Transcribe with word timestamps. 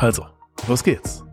Also, 0.00 0.26
los 0.66 0.82
geht's. 0.82 1.24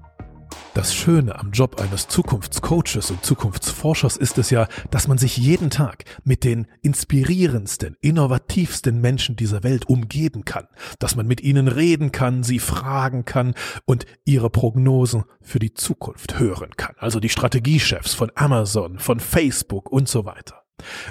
Das 0.73 0.93
Schöne 0.93 1.39
am 1.39 1.51
Job 1.51 1.79
eines 1.79 2.09
Zukunftscoaches 2.09 3.11
und 3.11 3.23
Zukunftsforschers 3.23 4.17
ist 4.17 4.37
es 4.37 4.49
ja, 4.49 4.67
dass 4.91 5.07
man 5.07 5.17
sich 5.17 5.37
jeden 5.37 5.69
Tag 5.69 6.03
mit 6.25 6.43
den 6.43 6.67
inspirierendsten, 6.81 7.95
innovativsten 8.01 8.99
Menschen 8.99 9.37
dieser 9.37 9.63
Welt 9.63 9.87
umgeben 9.87 10.43
kann, 10.43 10.67
dass 10.99 11.15
man 11.15 11.27
mit 11.27 11.39
ihnen 11.39 11.69
reden 11.69 12.11
kann, 12.11 12.43
sie 12.43 12.59
fragen 12.59 13.23
kann 13.23 13.55
und 13.85 14.05
ihre 14.25 14.49
Prognosen 14.49 15.23
für 15.41 15.59
die 15.59 15.73
Zukunft 15.73 16.37
hören 16.37 16.71
kann. 16.75 16.95
Also 16.97 17.21
die 17.21 17.29
Strategiechefs 17.29 18.15
von 18.15 18.33
Amazon, 18.35 18.99
von 18.99 19.21
Facebook 19.21 19.89
und 19.89 20.09
so 20.09 20.25
weiter. 20.25 20.65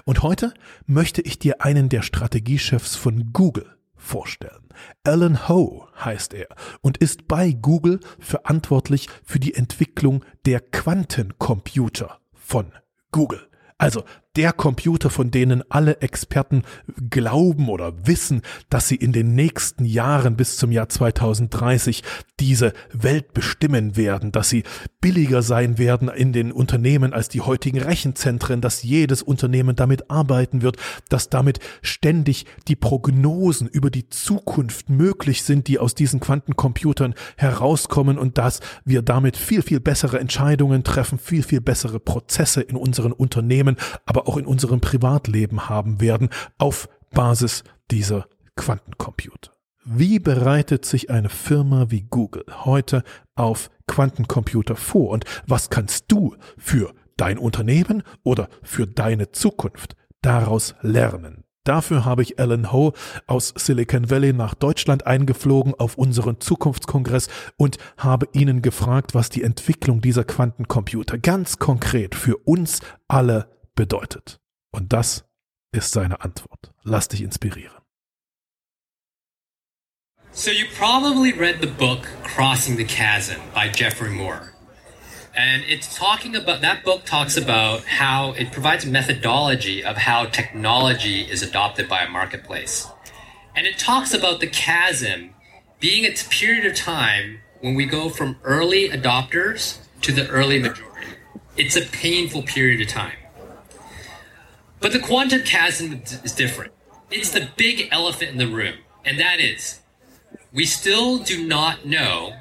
Und 0.04 0.22
heute 0.22 0.52
möchte 0.84 1.22
ich 1.22 1.38
dir 1.38 1.62
einen 1.62 1.88
der 1.88 2.02
Strategiechefs 2.02 2.96
von 2.96 3.32
Google 3.32 3.76
vorstellen. 3.96 4.68
Alan 5.04 5.48
Ho 5.48 5.88
heißt 6.04 6.34
er 6.34 6.48
und 6.80 6.98
ist 6.98 7.28
bei 7.28 7.52
Google 7.52 8.00
verantwortlich 8.18 9.08
für 9.24 9.40
die 9.40 9.54
Entwicklung 9.54 10.24
der 10.44 10.60
Quantencomputer 10.60 12.20
von 12.34 12.72
Google. 13.10 13.48
Also 13.78 14.04
der 14.36 14.52
Computer, 14.52 15.08
von 15.10 15.30
denen 15.30 15.62
alle 15.70 16.00
Experten 16.02 16.62
glauben 17.10 17.68
oder 17.68 18.06
wissen, 18.06 18.42
dass 18.68 18.88
sie 18.88 18.96
in 18.96 19.12
den 19.12 19.34
nächsten 19.34 19.84
Jahren 19.84 20.36
bis 20.36 20.56
zum 20.58 20.72
Jahr 20.72 20.88
2030 20.88 22.02
diese 22.38 22.74
Welt 22.92 23.32
bestimmen 23.32 23.96
werden, 23.96 24.32
dass 24.32 24.50
sie 24.50 24.64
billiger 25.00 25.40
sein 25.42 25.78
werden 25.78 26.08
in 26.08 26.32
den 26.32 26.52
Unternehmen 26.52 27.14
als 27.14 27.28
die 27.30 27.40
heutigen 27.40 27.80
Rechenzentren, 27.80 28.60
dass 28.60 28.82
jedes 28.82 29.22
Unternehmen 29.22 29.74
damit 29.74 30.10
arbeiten 30.10 30.60
wird, 30.60 30.76
dass 31.08 31.30
damit 31.30 31.60
ständig 31.80 32.44
die 32.68 32.76
Prognosen 32.76 33.68
über 33.68 33.90
die 33.90 34.08
Zukunft 34.10 34.90
möglich 34.90 35.44
sind, 35.44 35.68
die 35.68 35.78
aus 35.78 35.94
diesen 35.94 36.20
Quantencomputern 36.20 37.14
herauskommen 37.36 38.18
und 38.18 38.36
dass 38.36 38.60
wir 38.84 39.00
damit 39.00 39.36
viel, 39.36 39.62
viel 39.62 39.80
bessere 39.80 40.20
Entscheidungen 40.20 40.84
treffen, 40.84 41.18
viel, 41.18 41.42
viel 41.42 41.62
bessere 41.62 42.00
Prozesse 42.00 42.60
in 42.60 42.76
unseren 42.76 43.12
Unternehmen, 43.12 43.76
aber 44.04 44.25
auch 44.26 44.36
in 44.36 44.46
unserem 44.46 44.80
Privatleben 44.80 45.68
haben 45.68 46.00
werden 46.00 46.28
auf 46.58 46.88
Basis 47.12 47.64
dieser 47.90 48.26
Quantencomputer. 48.56 49.52
Wie 49.84 50.18
bereitet 50.18 50.84
sich 50.84 51.10
eine 51.10 51.28
Firma 51.28 51.90
wie 51.90 52.02
Google 52.02 52.44
heute 52.64 53.04
auf 53.36 53.70
Quantencomputer 53.86 54.74
vor 54.74 55.10
und 55.10 55.24
was 55.46 55.70
kannst 55.70 56.06
du 56.08 56.34
für 56.58 56.92
dein 57.16 57.38
Unternehmen 57.38 58.02
oder 58.24 58.48
für 58.62 58.86
deine 58.86 59.30
Zukunft 59.30 59.94
daraus 60.22 60.74
lernen? 60.82 61.44
Dafür 61.62 62.04
habe 62.04 62.22
ich 62.22 62.38
Alan 62.38 62.72
Ho 62.72 62.92
aus 63.26 63.52
Silicon 63.56 64.08
Valley 64.08 64.32
nach 64.32 64.54
Deutschland 64.54 65.06
eingeflogen 65.06 65.74
auf 65.74 65.98
unseren 65.98 66.40
Zukunftskongress 66.40 67.28
und 67.56 67.78
habe 67.96 68.28
ihnen 68.32 68.62
gefragt, 68.62 69.14
was 69.14 69.30
die 69.30 69.42
Entwicklung 69.42 70.00
dieser 70.00 70.22
Quantencomputer 70.22 71.18
ganz 71.18 71.58
konkret 71.58 72.14
für 72.14 72.36
uns 72.38 72.80
alle 73.08 73.55
bedeutet. 73.76 74.40
Und 74.72 74.92
das 74.92 75.24
ist 75.72 75.92
seine 75.92 76.20
Antwort. 76.22 76.72
Lass 76.82 77.06
dich 77.08 77.22
inspirieren. 77.22 77.76
So 80.32 80.50
you 80.50 80.66
probably 80.76 81.32
read 81.32 81.60
the 81.60 81.66
book 81.66 82.06
Crossing 82.22 82.76
the 82.76 82.84
Chasm 82.84 83.40
by 83.54 83.68
Jeffrey 83.68 84.10
Moore. 84.10 84.52
And 85.34 85.62
it's 85.66 85.94
talking 85.94 86.34
about 86.34 86.60
that 86.62 86.82
book 86.84 87.04
talks 87.04 87.36
about 87.36 87.84
how 87.84 88.32
it 88.32 88.52
provides 88.52 88.84
a 88.84 88.88
methodology 88.88 89.84
of 89.84 89.96
how 89.96 90.26
technology 90.26 91.22
is 91.22 91.42
adopted 91.42 91.88
by 91.88 92.02
a 92.02 92.08
marketplace. 92.08 92.86
And 93.54 93.66
it 93.66 93.78
talks 93.78 94.12
about 94.12 94.40
the 94.40 94.46
chasm 94.46 95.34
being 95.80 96.04
a 96.04 96.12
period 96.30 96.66
of 96.66 96.74
time 96.74 97.40
when 97.60 97.74
we 97.74 97.86
go 97.86 98.08
from 98.08 98.36
early 98.44 98.88
adopters 98.88 99.78
to 100.02 100.12
the 100.12 100.28
early 100.28 100.58
majority. 100.58 101.06
It's 101.56 101.76
a 101.76 101.82
painful 101.82 102.42
period 102.42 102.80
of 102.82 102.88
time. 102.88 103.16
But 104.86 104.92
the 104.92 105.00
quantum 105.00 105.42
chasm 105.42 106.00
is 106.22 106.30
different. 106.30 106.72
It's 107.10 107.30
the 107.32 107.48
big 107.56 107.88
elephant 107.90 108.30
in 108.30 108.38
the 108.38 108.46
room, 108.46 108.76
and 109.04 109.18
that 109.18 109.40
is 109.40 109.80
we 110.52 110.64
still 110.64 111.18
do 111.18 111.44
not 111.44 111.84
know 111.84 112.36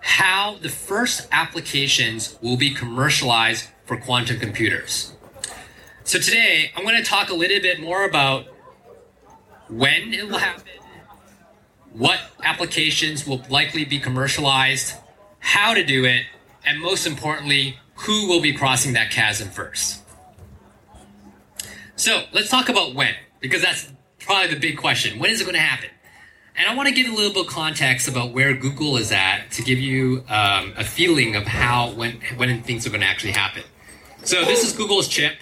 how 0.00 0.58
the 0.62 0.68
first 0.68 1.26
applications 1.32 2.38
will 2.40 2.56
be 2.56 2.70
commercialized 2.70 3.70
for 3.84 3.96
quantum 3.96 4.38
computers. 4.38 5.12
So 6.04 6.20
today, 6.20 6.70
I'm 6.76 6.84
going 6.84 6.94
to 6.94 7.02
talk 7.02 7.30
a 7.30 7.34
little 7.34 7.60
bit 7.60 7.80
more 7.80 8.04
about 8.04 8.46
when 9.68 10.14
it 10.14 10.28
will 10.28 10.38
happen, 10.38 10.78
what 11.94 12.20
applications 12.44 13.26
will 13.26 13.42
likely 13.50 13.84
be 13.84 13.98
commercialized, 13.98 14.94
how 15.40 15.74
to 15.74 15.84
do 15.84 16.04
it, 16.04 16.26
and 16.64 16.80
most 16.80 17.08
importantly, 17.08 17.76
who 17.96 18.28
will 18.28 18.40
be 18.40 18.52
crossing 18.52 18.92
that 18.92 19.10
chasm 19.10 19.48
first. 19.48 20.04
So 21.98 22.22
let's 22.32 22.48
talk 22.48 22.68
about 22.68 22.94
when, 22.94 23.12
because 23.40 23.60
that's 23.60 23.90
probably 24.20 24.54
the 24.54 24.60
big 24.60 24.78
question. 24.78 25.18
When 25.18 25.30
is 25.30 25.40
it 25.40 25.44
going 25.44 25.56
to 25.56 25.60
happen? 25.60 25.90
And 26.56 26.68
I 26.68 26.74
want 26.76 26.88
to 26.88 26.94
give 26.94 27.12
a 27.12 27.14
little 27.14 27.32
bit 27.32 27.46
of 27.46 27.52
context 27.52 28.06
about 28.06 28.32
where 28.32 28.54
Google 28.54 28.96
is 28.98 29.10
at 29.10 29.50
to 29.52 29.62
give 29.62 29.80
you 29.80 30.24
um, 30.28 30.74
a 30.76 30.84
feeling 30.84 31.34
of 31.34 31.44
how 31.44 31.90
when 31.90 32.20
when 32.36 32.62
things 32.62 32.86
are 32.86 32.90
going 32.90 33.00
to 33.00 33.06
actually 33.06 33.32
happen. 33.32 33.64
So 34.22 34.44
this 34.44 34.64
is 34.64 34.72
Google's 34.72 35.08
chip. 35.08 35.38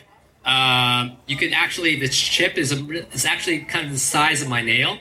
Um, 0.46 1.18
you 1.26 1.36
can 1.36 1.52
actually 1.52 2.00
this 2.00 2.16
chip 2.16 2.56
is 2.56 2.72
a, 2.72 3.06
is 3.12 3.26
actually 3.26 3.60
kind 3.60 3.86
of 3.86 3.92
the 3.92 3.98
size 3.98 4.40
of 4.40 4.48
my 4.48 4.62
nail, 4.62 4.98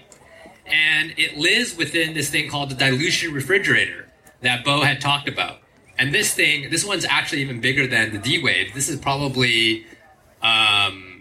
and 0.65 1.13
it 1.17 1.37
lives 1.37 1.77
within 1.77 2.13
this 2.13 2.29
thing 2.29 2.49
called 2.49 2.69
the 2.69 2.75
dilution 2.75 3.33
refrigerator 3.33 4.09
that 4.41 4.65
Bo 4.65 4.81
had 4.81 4.99
talked 4.99 5.29
about. 5.29 5.59
And 5.97 6.13
this 6.13 6.33
thing, 6.33 6.69
this 6.69 6.83
one's 6.83 7.05
actually 7.05 7.41
even 7.41 7.61
bigger 7.61 7.87
than 7.87 8.11
the 8.11 8.19
D 8.19 8.43
Wave. 8.43 8.73
This 8.73 8.89
is 8.89 8.99
probably 8.99 9.85
um, 10.41 11.14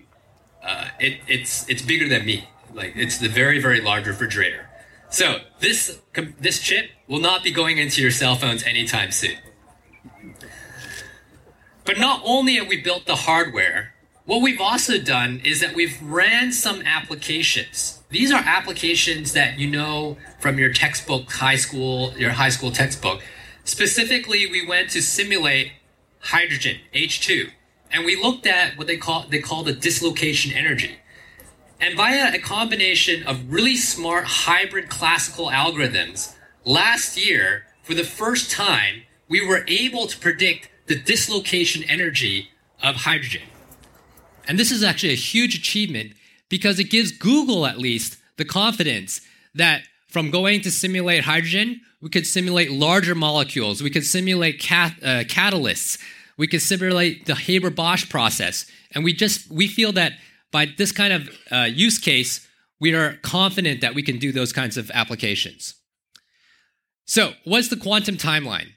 uh, 0.64 0.88
it, 0.98 1.20
it's 1.28 1.68
it's 1.68 1.82
bigger 1.82 2.08
than 2.08 2.24
me. 2.24 2.48
Like 2.72 2.94
it's 2.96 3.18
the 3.18 3.28
very 3.28 3.60
very 3.60 3.80
large 3.80 4.06
refrigerator. 4.06 4.68
So 5.10 5.40
this 5.60 6.00
this 6.40 6.58
chip 6.60 6.90
will 7.06 7.20
not 7.20 7.44
be 7.44 7.50
going 7.50 7.78
into 7.78 8.02
your 8.02 8.10
cell 8.10 8.34
phones 8.34 8.64
anytime 8.64 9.10
soon. 9.10 9.36
But 11.84 11.98
not 11.98 12.22
only 12.24 12.54
have 12.54 12.66
we 12.66 12.80
built 12.80 13.04
the 13.04 13.14
hardware, 13.14 13.92
what 14.24 14.40
we've 14.40 14.60
also 14.60 14.98
done 14.98 15.42
is 15.44 15.60
that 15.60 15.74
we've 15.74 16.00
ran 16.02 16.50
some 16.50 16.80
applications. 16.82 18.02
These 18.08 18.32
are 18.32 18.42
applications 18.42 19.34
that 19.34 19.58
you 19.58 19.70
know 19.70 20.16
from 20.40 20.58
your 20.58 20.72
textbook, 20.72 21.30
high 21.30 21.56
school, 21.56 22.14
your 22.16 22.30
high 22.30 22.48
school 22.48 22.70
textbook. 22.70 23.20
Specifically, 23.64 24.50
we 24.50 24.66
went 24.66 24.90
to 24.90 25.02
simulate 25.02 25.72
hydrogen, 26.20 26.78
H2 26.94 27.50
and 27.94 28.04
we 28.04 28.20
looked 28.20 28.46
at 28.46 28.76
what 28.76 28.88
they 28.88 28.96
call 28.96 29.26
they 29.30 29.38
call 29.38 29.62
the 29.62 29.72
dislocation 29.72 30.52
energy. 30.52 30.96
And 31.80 31.96
via 31.96 32.34
a 32.34 32.38
combination 32.38 33.22
of 33.22 33.52
really 33.52 33.76
smart 33.76 34.24
hybrid 34.24 34.88
classical 34.88 35.46
algorithms, 35.46 36.34
last 36.64 37.16
year, 37.16 37.66
for 37.82 37.94
the 37.94 38.04
first 38.04 38.50
time, 38.50 39.02
we 39.28 39.46
were 39.46 39.64
able 39.68 40.06
to 40.06 40.18
predict 40.18 40.70
the 40.86 40.98
dislocation 41.00 41.82
energy 41.84 42.50
of 42.82 42.96
hydrogen. 42.96 43.42
And 44.46 44.58
this 44.58 44.70
is 44.70 44.82
actually 44.82 45.12
a 45.12 45.16
huge 45.16 45.56
achievement 45.56 46.12
because 46.48 46.78
it 46.78 46.90
gives 46.90 47.12
Google, 47.12 47.66
at 47.66 47.78
least, 47.78 48.18
the 48.36 48.44
confidence 48.44 49.20
that 49.54 49.82
from 50.08 50.30
going 50.30 50.60
to 50.62 50.70
simulate 50.70 51.24
hydrogen, 51.24 51.80
we 52.00 52.08
could 52.08 52.26
simulate 52.26 52.70
larger 52.70 53.14
molecules, 53.14 53.82
we 53.82 53.90
could 53.90 54.04
simulate 54.04 54.60
cat, 54.60 54.94
uh, 55.02 55.24
catalysts, 55.24 55.98
we 56.36 56.46
can 56.46 56.60
simulate 56.60 57.26
the 57.26 57.34
Haber-Bosch 57.34 58.08
process. 58.10 58.66
And 58.92 59.04
we 59.04 59.12
just, 59.12 59.50
we 59.50 59.68
feel 59.68 59.92
that 59.92 60.12
by 60.52 60.66
this 60.76 60.92
kind 60.92 61.12
of 61.12 61.28
uh, 61.50 61.68
use 61.70 61.98
case, 61.98 62.46
we 62.80 62.94
are 62.94 63.16
confident 63.22 63.80
that 63.80 63.94
we 63.94 64.02
can 64.02 64.18
do 64.18 64.32
those 64.32 64.52
kinds 64.52 64.76
of 64.76 64.90
applications. 64.92 65.74
So 67.06 67.32
what's 67.44 67.68
the 67.68 67.76
quantum 67.76 68.16
timeline? 68.16 68.68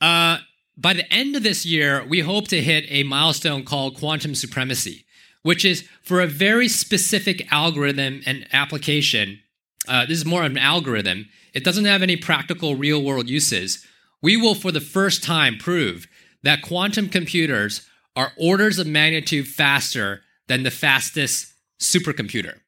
Uh, 0.00 0.38
by 0.76 0.92
the 0.92 1.10
end 1.12 1.36
of 1.36 1.42
this 1.42 1.64
year, 1.64 2.04
we 2.06 2.20
hope 2.20 2.48
to 2.48 2.60
hit 2.60 2.84
a 2.88 3.02
milestone 3.02 3.64
called 3.64 3.96
quantum 3.96 4.34
supremacy, 4.34 5.06
which 5.42 5.64
is 5.64 5.88
for 6.02 6.20
a 6.20 6.26
very 6.26 6.68
specific 6.68 7.50
algorithm 7.50 8.20
and 8.26 8.46
application, 8.52 9.40
uh, 9.88 10.04
this 10.04 10.18
is 10.18 10.26
more 10.26 10.44
of 10.44 10.50
an 10.50 10.58
algorithm. 10.58 11.28
It 11.54 11.64
doesn't 11.64 11.84
have 11.84 12.02
any 12.02 12.16
practical 12.16 12.74
real 12.74 13.02
world 13.02 13.30
uses. 13.30 13.86
We 14.20 14.36
will, 14.36 14.54
for 14.54 14.72
the 14.72 14.80
first 14.80 15.22
time, 15.22 15.56
prove 15.56 16.06
that 16.46 16.62
quantum 16.62 17.08
computers 17.08 17.88
are 18.14 18.30
orders 18.38 18.78
of 18.78 18.86
magnitude 18.86 19.48
faster 19.48 20.22
than 20.46 20.62
the 20.62 20.70
fastest 20.70 21.52
supercomputer. 21.80 22.60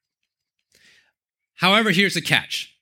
However, 1.54 1.92
here's 1.92 2.14
the 2.14 2.20
catch 2.20 2.74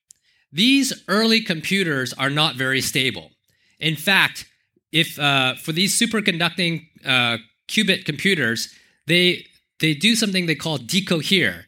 these 0.50 0.94
early 1.06 1.42
computers 1.42 2.14
are 2.14 2.30
not 2.30 2.56
very 2.56 2.80
stable. 2.80 3.32
In 3.78 3.94
fact, 3.94 4.46
if 4.90 5.18
uh, 5.18 5.56
for 5.56 5.72
these 5.72 6.00
superconducting 6.00 6.86
uh, 7.04 7.36
qubit 7.68 8.06
computers, 8.06 8.74
they 9.06 9.44
they 9.80 9.92
do 9.92 10.14
something 10.14 10.46
they 10.46 10.54
call 10.54 10.78
decohere. 10.78 11.64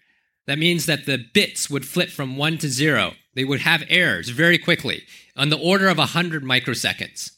That 0.47 0.59
means 0.59 0.87
that 0.87 1.05
the 1.05 1.19
bits 1.35 1.69
would 1.69 1.85
flip 1.85 2.09
from 2.09 2.39
one 2.39 2.57
to 2.59 2.69
zero. 2.71 3.13
They 3.35 3.45
would 3.45 3.61
have 3.61 3.85
errors 3.91 4.31
very 4.31 4.57
quickly, 4.57 5.03
on 5.37 5.51
the 5.51 5.59
order 5.59 5.89
of 5.89 5.99
100 5.99 6.43
microseconds. 6.43 7.33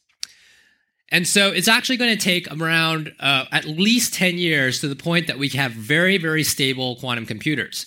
And 1.11 1.27
so 1.27 1.49
it's 1.49 1.69
actually 1.69 1.97
going 1.97 2.17
to 2.17 2.23
take 2.23 2.47
around 2.53 3.13
uh, 3.19 3.47
at 3.51 3.65
least 3.65 4.15
10 4.15 4.39
years 4.39 4.81
to 4.81 4.89
the 4.89 4.97
point 4.97 5.27
that 5.27 5.39
we 5.39 5.49
have 5.51 5.73
very, 5.73 6.19
very 6.19 6.45
stable 6.45 6.97
quantum 6.97 7.27
computers. 7.27 7.87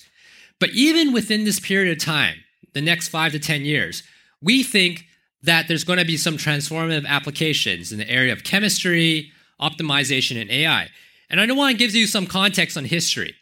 But 0.59 0.71
even 0.71 1.13
within 1.13 1.45
this 1.45 1.59
period 1.59 1.95
of 1.95 2.03
time, 2.03 2.35
the 2.73 2.81
next 2.81 3.07
five 3.07 3.31
to 3.31 3.39
10 3.39 3.63
years, 3.63 4.03
we 4.41 4.63
think 4.63 5.05
that 5.41 5.67
there's 5.67 5.83
going 5.83 5.99
to 5.99 6.05
be 6.05 6.17
some 6.17 6.37
transformative 6.37 7.05
applications 7.05 7.91
in 7.91 7.97
the 7.97 8.09
area 8.09 8.33
of 8.33 8.43
chemistry, 8.43 9.31
optimization, 9.61 10.39
and 10.39 10.49
AI. 10.49 10.89
And 11.29 11.39
I 11.39 11.45
do 11.45 11.55
want 11.55 11.71
to 11.71 11.77
give 11.77 11.95
you 11.95 12.07
some 12.07 12.27
context 12.27 12.77
on 12.77 12.85
history. 12.85 13.35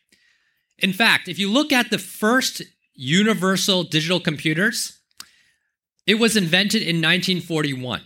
In 0.80 0.94
fact, 0.94 1.28
if 1.28 1.38
you 1.38 1.50
look 1.50 1.72
at 1.72 1.90
the 1.90 1.98
first 1.98 2.62
universal 2.94 3.84
digital 3.84 4.20
computers, 4.20 5.00
it 6.08 6.16
was 6.16 6.36
invented 6.36 6.82
in 6.82 6.98
1941. 6.98 8.02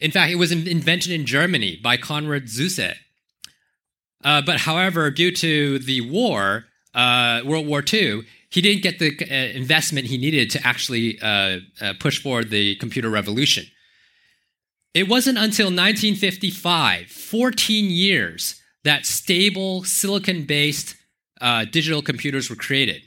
In 0.00 0.10
fact, 0.10 0.32
it 0.32 0.36
was 0.36 0.50
invented 0.50 1.12
in 1.12 1.26
Germany 1.26 1.78
by 1.82 1.96
Konrad 1.96 2.44
Zuse. 2.44 2.94
Uh, 4.24 4.42
but 4.42 4.60
however, 4.60 5.10
due 5.10 5.30
to 5.32 5.78
the 5.78 6.00
war, 6.00 6.64
uh, 6.94 7.42
World 7.44 7.66
War 7.66 7.82
II, 7.92 8.22
he 8.50 8.60
didn't 8.60 8.82
get 8.82 8.98
the 8.98 9.16
uh, 9.20 9.56
investment 9.56 10.06
he 10.06 10.18
needed 10.18 10.50
to 10.50 10.66
actually 10.66 11.20
uh, 11.20 11.60
uh, 11.80 11.94
push 12.00 12.20
forward 12.20 12.50
the 12.50 12.74
computer 12.76 13.08
revolution. 13.08 13.66
It 14.92 15.08
wasn't 15.08 15.38
until 15.38 15.66
1955, 15.66 17.06
14 17.06 17.90
years, 17.90 18.60
that 18.82 19.06
stable 19.06 19.84
silicon 19.84 20.44
based 20.44 20.96
uh, 21.40 21.64
digital 21.64 22.02
computers 22.02 22.50
were 22.50 22.56
created. 22.56 23.02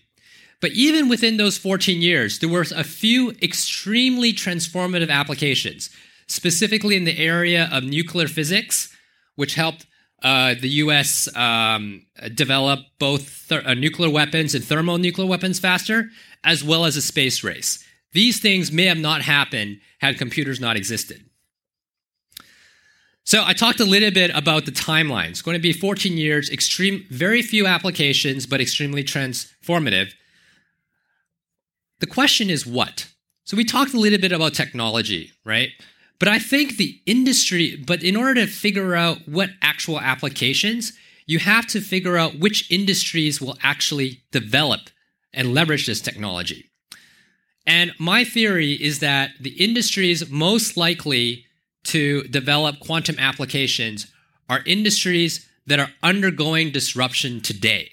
But 0.62 0.72
even 0.72 1.10
within 1.10 1.36
those 1.36 1.58
14 1.58 2.02
years, 2.02 2.40
there 2.40 2.48
were 2.48 2.66
a 2.74 2.86
few 2.86 3.32
extremely 3.42 4.32
transformative 4.32 5.10
applications, 5.10 5.90
specifically 6.28 6.96
in 6.96 7.04
the 7.04 7.18
area 7.18 7.70
of 7.72 7.84
nuclear 7.84 8.28
physics, 8.28 8.96
which 9.36 9.56
helped 9.56 9.86
uh, 10.24 10.56
the 10.60 10.70
US 10.70 11.34
um, 11.36 12.06
develop 12.34 12.80
both 12.98 13.48
th- 13.50 13.66
uh, 13.66 13.74
nuclear 13.74 14.10
weapons 14.10 14.56
and 14.56 14.64
thermonuclear 14.64 15.28
weapons 15.28 15.60
faster, 15.60 16.10
as 16.44 16.64
well 16.64 16.86
as 16.86 16.96
a 16.96 17.02
space 17.02 17.44
race. 17.44 17.84
These 18.14 18.40
things 18.40 18.72
may 18.72 18.86
have 18.86 18.98
not 18.98 19.22
happened 19.22 19.80
had 20.00 20.18
computers 20.18 20.60
not 20.60 20.78
existed. 20.78 21.26
So 23.26 23.44
I 23.46 23.54
talked 23.54 23.80
a 23.80 23.86
little 23.86 24.12
bit 24.12 24.32
about 24.36 24.66
the 24.66 24.72
timeline. 24.72 25.30
It's 25.30 25.42
going 25.42 25.56
to 25.56 25.62
be 25.62 25.74
14 25.74 26.18
years, 26.18 26.50
extreme, 26.50 27.06
very 27.10 27.42
few 27.42 27.66
applications, 27.66 28.46
but 28.46 28.60
extremely 28.60 29.04
transformative. 29.04 30.14
The 32.00 32.08
question 32.08 32.50
is 32.50 32.66
what? 32.66 33.10
So 33.46 33.56
we 33.56 33.64
talked 33.64 33.94
a 33.94 34.00
little 34.00 34.20
bit 34.20 34.34
about 34.34 34.54
technology, 34.54 35.32
right? 35.46 35.70
But 36.24 36.32
I 36.32 36.40
think 36.40 36.78
the 36.78 37.02
industry, 37.06 37.76
but 37.76 38.02
in 38.02 38.16
order 38.16 38.36
to 38.36 38.48
figure 38.48 38.96
out 38.96 39.28
what 39.28 39.50
actual 39.62 40.00
applications, 40.00 40.94
you 41.26 41.38
have 41.40 41.68
to 41.68 41.82
figure 41.82 42.16
out 42.16 42.40
which 42.40 42.72
industries 42.72 43.42
will 43.42 43.58
actually 43.62 44.24
develop 44.32 44.90
and 45.34 45.54
leverage 45.54 45.86
this 45.86 46.00
technology. 46.00 46.70
And 47.68 47.92
my 48.00 48.24
theory 48.24 48.72
is 48.72 49.00
that 49.00 49.32
the 49.42 49.50
industries 49.62 50.30
most 50.30 50.78
likely 50.78 51.46
to 51.88 52.24
develop 52.30 52.80
quantum 52.80 53.20
applications 53.20 54.08
are 54.48 54.62
industries 54.66 55.46
that 55.68 55.82
are 55.82 55.92
undergoing 56.02 56.72
disruption 56.72 57.42
today. 57.42 57.92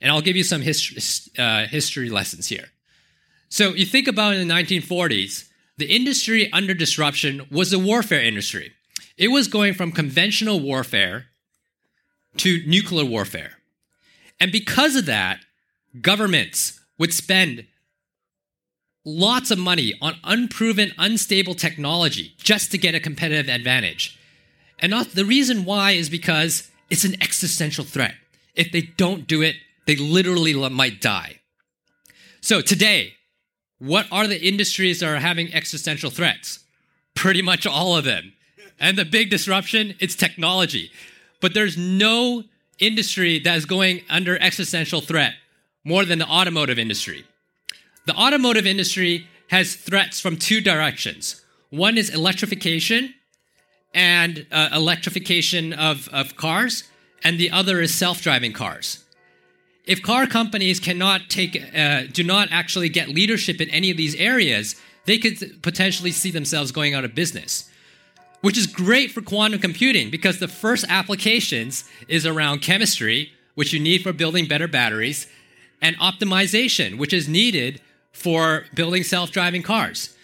And 0.00 0.12
I'll 0.12 0.22
give 0.22 0.36
you 0.36 0.44
some 0.44 0.62
history, 0.62 0.98
uh, 1.36 1.66
history 1.66 2.08
lessons 2.08 2.46
here. 2.46 2.68
So 3.48 3.70
you 3.70 3.84
think 3.84 4.06
about 4.06 4.34
in 4.34 4.46
the 4.46 4.54
1940s, 4.54 5.48
the 5.76 5.94
industry 5.94 6.52
under 6.52 6.74
disruption 6.74 7.46
was 7.50 7.70
the 7.70 7.78
warfare 7.78 8.22
industry. 8.22 8.72
It 9.16 9.28
was 9.28 9.48
going 9.48 9.74
from 9.74 9.92
conventional 9.92 10.60
warfare 10.60 11.26
to 12.38 12.62
nuclear 12.66 13.04
warfare. 13.04 13.58
And 14.40 14.50
because 14.52 14.96
of 14.96 15.06
that, 15.06 15.40
governments 16.00 16.80
would 16.98 17.12
spend 17.12 17.66
lots 19.04 19.50
of 19.50 19.58
money 19.58 19.94
on 20.00 20.16
unproven, 20.24 20.92
unstable 20.98 21.54
technology 21.54 22.34
just 22.38 22.70
to 22.70 22.78
get 22.78 22.94
a 22.94 23.00
competitive 23.00 23.48
advantage. 23.48 24.18
And 24.78 24.92
the 24.92 25.24
reason 25.24 25.64
why 25.64 25.92
is 25.92 26.08
because 26.08 26.70
it's 26.90 27.04
an 27.04 27.20
existential 27.22 27.84
threat. 27.84 28.14
If 28.54 28.72
they 28.72 28.82
don't 28.82 29.26
do 29.26 29.42
it, 29.42 29.56
they 29.86 29.96
literally 29.96 30.54
might 30.70 31.00
die. 31.00 31.40
So 32.40 32.60
today, 32.60 33.14
what 33.84 34.06
are 34.10 34.26
the 34.26 34.40
industries 34.42 35.00
that 35.00 35.08
are 35.08 35.20
having 35.20 35.52
existential 35.52 36.10
threats? 36.10 36.60
Pretty 37.14 37.42
much 37.42 37.66
all 37.66 37.96
of 37.96 38.04
them. 38.04 38.32
And 38.80 38.96
the 38.96 39.04
big 39.04 39.28
disruption, 39.30 39.94
it's 40.00 40.14
technology. 40.14 40.90
But 41.40 41.52
there's 41.52 41.76
no 41.76 42.44
industry 42.78 43.38
that 43.40 43.56
is 43.56 43.66
going 43.66 44.02
under 44.08 44.40
existential 44.40 45.02
threat 45.02 45.34
more 45.84 46.06
than 46.06 46.18
the 46.18 46.26
automotive 46.26 46.78
industry. 46.78 47.24
The 48.06 48.14
automotive 48.14 48.66
industry 48.66 49.26
has 49.48 49.74
threats 49.74 50.18
from 50.18 50.38
two 50.38 50.62
directions. 50.62 51.42
One 51.68 51.98
is 51.98 52.08
electrification 52.08 53.14
and 53.92 54.46
uh, 54.50 54.70
electrification 54.72 55.74
of, 55.74 56.08
of 56.08 56.36
cars, 56.36 56.84
and 57.22 57.38
the 57.38 57.50
other 57.50 57.80
is 57.80 57.94
self 57.94 58.22
driving 58.22 58.52
cars. 58.52 59.03
If 59.86 60.02
car 60.02 60.26
companies 60.26 60.80
cannot 60.80 61.28
take, 61.28 61.62
uh, 61.76 62.04
do 62.10 62.24
not 62.24 62.48
actually 62.50 62.88
get 62.88 63.08
leadership 63.08 63.60
in 63.60 63.68
any 63.68 63.90
of 63.90 63.96
these 63.96 64.14
areas, 64.14 64.76
they 65.04 65.18
could 65.18 65.62
potentially 65.62 66.10
see 66.10 66.30
themselves 66.30 66.72
going 66.72 66.94
out 66.94 67.04
of 67.04 67.14
business. 67.14 67.70
Which 68.40 68.58
is 68.58 68.66
great 68.66 69.10
for 69.10 69.22
quantum 69.22 69.60
computing 69.60 70.10
because 70.10 70.38
the 70.38 70.48
first 70.48 70.84
applications 70.88 71.84
is 72.08 72.26
around 72.26 72.60
chemistry, 72.60 73.32
which 73.54 73.72
you 73.72 73.80
need 73.80 74.02
for 74.02 74.12
building 74.12 74.46
better 74.46 74.68
batteries, 74.68 75.26
and 75.80 75.96
optimization, 75.98 76.98
which 76.98 77.12
is 77.12 77.28
needed 77.28 77.80
for 78.12 78.64
building 78.74 79.02
self-driving 79.02 79.62
cars. 79.62 80.14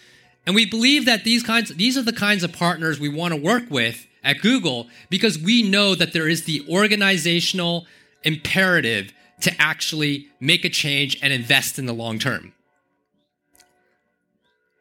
And 0.45 0.55
we 0.55 0.65
believe 0.65 1.05
that 1.05 1.23
these 1.23 1.43
kinds 1.43 1.69
these 1.75 1.97
are 1.97 2.03
the 2.03 2.13
kinds 2.13 2.43
of 2.43 2.51
partners 2.51 2.99
we 2.99 3.09
want 3.09 3.33
to 3.33 3.39
work 3.39 3.63
with 3.69 4.07
at 4.23 4.41
Google 4.41 4.87
because 5.09 5.37
we 5.37 5.61
know 5.61 5.93
that 5.93 6.13
there 6.13 6.27
is 6.27 6.45
the 6.45 6.65
organizational 6.69 7.85
imperative 8.23 9.13
to 9.41 9.61
actually 9.61 10.27
make 10.39 10.65
a 10.65 10.69
change 10.69 11.17
and 11.21 11.33
invest 11.33 11.77
in 11.77 11.85
the 11.85 11.93
long 11.93 12.19
term. 12.19 12.53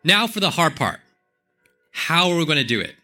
Now 0.04 0.26
for 0.26 0.40
the 0.40 0.50
hard 0.50 0.76
part. 0.76 1.00
How 1.92 2.30
are 2.30 2.36
we 2.36 2.46
going 2.46 2.58
to 2.58 2.64
do 2.64 2.80
it? 2.80 2.94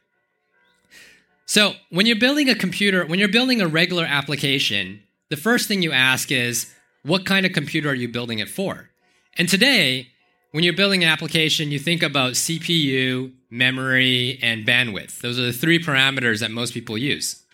So, 1.44 1.74
when 1.90 2.06
you're 2.06 2.18
building 2.18 2.48
a 2.48 2.54
computer, 2.54 3.06
when 3.06 3.18
you're 3.18 3.28
building 3.28 3.60
a 3.60 3.68
regular 3.68 4.04
application, 4.04 5.02
the 5.28 5.36
first 5.36 5.68
thing 5.68 5.82
you 5.82 5.92
ask 5.92 6.32
is, 6.32 6.72
what 7.02 7.24
kind 7.24 7.46
of 7.46 7.52
computer 7.52 7.88
are 7.88 7.94
you 7.94 8.08
building 8.08 8.40
it 8.40 8.48
for? 8.48 8.90
And 9.36 9.48
today, 9.48 10.08
when 10.50 10.64
you're 10.64 10.74
building 10.74 11.04
an 11.04 11.08
application, 11.08 11.70
you 11.70 11.78
think 11.78 12.02
about 12.02 12.32
CPU, 12.32 13.32
memory, 13.50 14.40
and 14.42 14.66
bandwidth. 14.66 15.20
Those 15.20 15.38
are 15.38 15.42
the 15.42 15.52
three 15.52 15.78
parameters 15.78 16.40
that 16.40 16.50
most 16.50 16.74
people 16.74 16.98
use. 16.98 17.44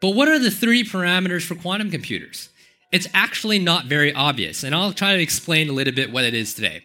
But 0.00 0.10
what 0.10 0.28
are 0.28 0.38
the 0.38 0.50
three 0.50 0.84
parameters 0.84 1.42
for 1.42 1.54
quantum 1.54 1.90
computers? 1.90 2.50
It's 2.94 3.08
actually 3.12 3.58
not 3.58 3.86
very 3.86 4.14
obvious, 4.14 4.62
and 4.62 4.72
I'll 4.72 4.92
try 4.92 5.16
to 5.16 5.20
explain 5.20 5.68
a 5.68 5.72
little 5.72 5.92
bit 5.92 6.12
what 6.12 6.22
it 6.22 6.32
is 6.32 6.54
today. 6.54 6.84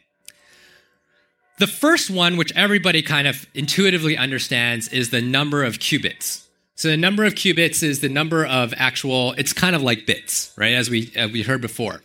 The 1.59 1.67
first 1.67 2.09
one, 2.09 2.35
which 2.35 2.51
everybody 2.55 3.03
kind 3.03 3.27
of 3.27 3.45
intuitively 3.53 4.17
understands, 4.17 4.87
is 4.87 5.11
the 5.11 5.21
number 5.21 5.63
of 5.63 5.77
qubits. 5.77 6.45
So 6.73 6.87
the 6.87 6.97
number 6.97 7.25
of 7.25 7.35
qubits 7.35 7.83
is 7.83 7.99
the 7.99 8.09
number 8.09 8.43
of 8.43 8.73
actual, 8.75 9.33
it's 9.33 9.53
kind 9.53 9.75
of 9.75 9.83
like 9.83 10.07
bits, 10.07 10.51
right? 10.57 10.73
As 10.73 10.89
we, 10.89 11.15
uh, 11.15 11.27
we 11.27 11.43
heard 11.43 11.61
before. 11.61 12.01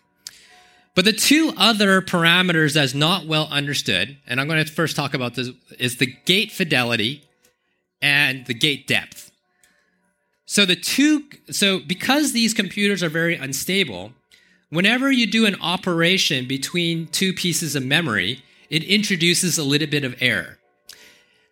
But 0.94 1.06
the 1.06 1.14
two 1.14 1.54
other 1.56 2.02
parameters 2.02 2.74
that's 2.74 2.92
not 2.92 3.24
well 3.24 3.48
understood, 3.50 4.18
and 4.26 4.38
I'm 4.38 4.48
going 4.48 4.62
to 4.62 4.70
first 4.70 4.96
talk 4.96 5.14
about 5.14 5.34
this, 5.34 5.48
is 5.78 5.96
the 5.96 6.14
gate 6.26 6.52
fidelity 6.52 7.24
and 8.02 8.44
the 8.44 8.54
gate 8.54 8.86
depth. 8.86 9.23
So 10.46 10.66
the 10.66 10.76
two, 10.76 11.24
so 11.50 11.80
because 11.80 12.32
these 12.32 12.52
computers 12.52 13.02
are 13.02 13.08
very 13.08 13.34
unstable, 13.34 14.12
whenever 14.68 15.10
you 15.10 15.26
do 15.26 15.46
an 15.46 15.56
operation 15.60 16.46
between 16.46 17.06
two 17.06 17.32
pieces 17.32 17.74
of 17.74 17.84
memory, 17.84 18.42
it 18.68 18.84
introduces 18.84 19.56
a 19.58 19.64
little 19.64 19.88
bit 19.88 20.04
of 20.04 20.14
error. 20.20 20.58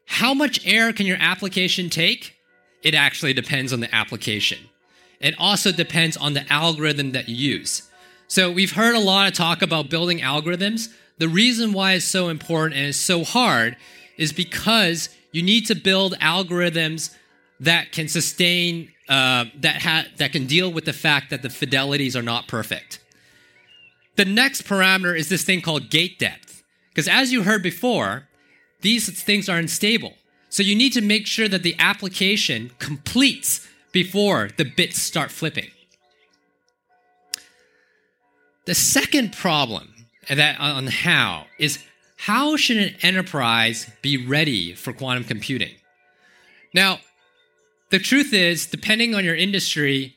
How 0.06 0.34
much 0.34 0.66
error 0.66 0.92
can 0.92 1.06
your 1.06 1.16
application 1.20 1.88
take? 1.88 2.36
It 2.82 2.94
actually 2.94 3.32
depends 3.32 3.72
on 3.72 3.80
the 3.80 3.94
application. 3.94 4.58
It 5.20 5.34
also 5.38 5.72
depends 5.72 6.16
on 6.16 6.34
the 6.34 6.50
algorithm 6.52 7.12
that 7.12 7.28
you 7.28 7.36
use. 7.36 7.88
So 8.26 8.50
we've 8.50 8.72
heard 8.72 8.94
a 8.94 9.00
lot 9.00 9.28
of 9.28 9.34
talk 9.34 9.62
about 9.62 9.88
building 9.88 10.18
algorithms. 10.18 10.92
The 11.18 11.28
reason 11.28 11.72
why 11.72 11.92
it's 11.92 12.04
so 12.04 12.28
important 12.28 12.76
and 12.76 12.88
it's 12.88 12.98
so 12.98 13.24
hard 13.24 13.76
is 14.18 14.32
because 14.32 15.08
you 15.30 15.42
need 15.42 15.66
to 15.66 15.74
build 15.74 16.18
algorithms 16.18 17.14
that 17.62 17.92
can 17.92 18.08
sustain 18.08 18.90
uh, 19.08 19.46
that 19.60 19.82
ha- 19.82 20.06
that 20.18 20.32
can 20.32 20.46
deal 20.46 20.70
with 20.70 20.84
the 20.84 20.92
fact 20.92 21.30
that 21.30 21.42
the 21.42 21.48
fidelities 21.48 22.14
are 22.16 22.22
not 22.22 22.46
perfect. 22.48 22.98
The 24.16 24.24
next 24.24 24.62
parameter 24.64 25.16
is 25.16 25.28
this 25.28 25.44
thing 25.44 25.62
called 25.62 25.88
gate 25.88 26.18
depth, 26.18 26.62
because 26.90 27.08
as 27.08 27.32
you 27.32 27.44
heard 27.44 27.62
before, 27.62 28.28
these 28.82 29.08
things 29.22 29.48
are 29.48 29.58
unstable. 29.58 30.14
So 30.50 30.62
you 30.62 30.74
need 30.74 30.92
to 30.92 31.00
make 31.00 31.26
sure 31.26 31.48
that 31.48 31.62
the 31.62 31.76
application 31.78 32.72
completes 32.78 33.66
before 33.92 34.50
the 34.56 34.64
bits 34.64 35.00
start 35.00 35.30
flipping. 35.30 35.70
The 38.66 38.74
second 38.74 39.32
problem 39.32 40.06
that 40.28 40.60
on 40.60 40.88
how 40.88 41.46
is 41.58 41.78
how 42.16 42.56
should 42.56 42.76
an 42.76 42.94
enterprise 43.02 43.90
be 44.02 44.26
ready 44.26 44.74
for 44.74 44.92
quantum 44.92 45.24
computing? 45.24 45.74
Now, 46.74 47.00
the 47.92 47.98
truth 47.98 48.32
is, 48.32 48.66
depending 48.66 49.14
on 49.14 49.22
your 49.22 49.36
industry, 49.36 50.16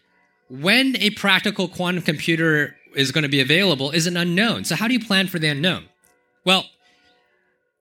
when 0.50 0.96
a 0.98 1.10
practical 1.12 1.68
quantum 1.68 2.02
computer 2.02 2.78
is 2.96 3.12
going 3.12 3.24
to 3.24 3.30
be 3.30 3.42
available 3.42 3.92
is 3.92 4.08
an 4.08 4.16
unknown. 4.16 4.64
So, 4.64 4.76
how 4.76 4.88
do 4.88 4.94
you 4.94 5.06
plan 5.06 5.28
for 5.28 5.40
the 5.40 5.50
unknown? 5.50 5.84
Well, 6.46 6.66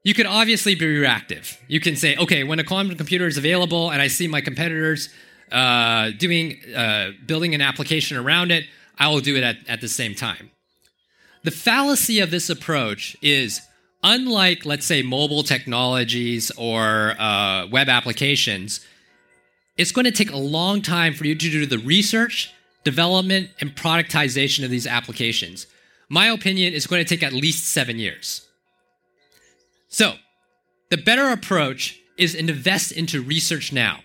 you 0.02 0.12
could 0.12 0.26
obviously 0.26 0.74
be 0.74 0.98
reactive. 0.98 1.60
You 1.68 1.78
can 1.78 1.94
say, 1.94 2.16
okay, 2.16 2.42
when 2.42 2.58
a 2.58 2.64
quantum 2.64 2.96
computer 2.96 3.28
is 3.28 3.38
available 3.38 3.90
and 3.90 4.02
I 4.02 4.08
see 4.08 4.26
my 4.26 4.40
competitors 4.40 5.10
uh, 5.52 6.10
doing 6.18 6.58
uh, 6.74 7.12
building 7.24 7.54
an 7.54 7.60
application 7.60 8.16
around 8.16 8.50
it, 8.50 8.64
I 8.98 9.06
will 9.08 9.20
do 9.20 9.36
it 9.36 9.44
at, 9.44 9.56
at 9.68 9.80
the 9.80 9.88
same 9.88 10.16
time. 10.16 10.50
The 11.44 11.52
fallacy 11.52 12.18
of 12.18 12.32
this 12.32 12.50
approach 12.50 13.16
is 13.22 13.60
unlike, 14.02 14.66
let's 14.66 14.86
say, 14.86 15.02
mobile 15.02 15.44
technologies 15.44 16.50
or 16.58 17.14
uh, 17.16 17.68
web 17.68 17.88
applications, 17.88 18.84
it's 19.76 19.92
going 19.92 20.04
to 20.04 20.12
take 20.12 20.30
a 20.30 20.36
long 20.36 20.82
time 20.82 21.14
for 21.14 21.26
you 21.26 21.34
to 21.34 21.50
do 21.50 21.66
the 21.66 21.78
research, 21.78 22.52
development, 22.84 23.50
and 23.60 23.74
productization 23.74 24.64
of 24.64 24.70
these 24.70 24.86
applications. 24.86 25.66
My 26.08 26.26
opinion 26.26 26.74
is 26.74 26.86
going 26.86 27.04
to 27.04 27.08
take 27.08 27.22
at 27.22 27.32
least 27.32 27.72
seven 27.72 27.98
years. 27.98 28.46
So, 29.88 30.14
the 30.90 30.96
better 30.96 31.28
approach 31.28 31.98
is 32.16 32.34
invest 32.34 32.92
into 32.92 33.20
research 33.20 33.72
now, 33.72 34.00